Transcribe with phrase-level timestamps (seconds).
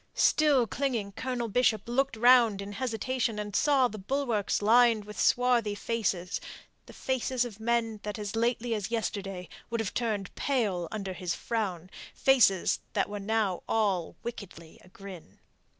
[0.15, 5.75] Still clinging, Colonel Bishop looked round in hesitation, and saw the bulwarks lined with swarthy
[5.75, 6.41] faces
[6.87, 11.35] the faces of men that as lately as yesterday would have turned pale under his
[11.35, 15.37] frown, faces that were now all wickedly agrin.